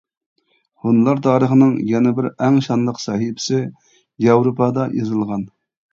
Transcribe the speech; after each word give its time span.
ھونلار 0.85 1.19
تارىخىنىڭ 1.27 1.75
يەنە 1.91 2.13
بىر 2.19 2.29
ئەڭ 2.45 2.57
شانلىق 2.69 3.03
سەھىپىسى 3.07 3.61
ياۋروپادا 4.29 4.89
يېزىلغان. 5.01 5.49